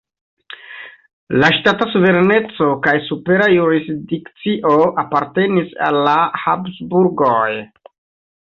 [1.41, 7.49] La ŝtata suvereneco kaj supera jurisdikcio apartenis al la Habsburgoj.